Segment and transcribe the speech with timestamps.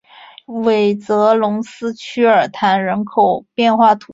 [0.47, 4.09] 韦泽龙斯屈尔坦人口变化图示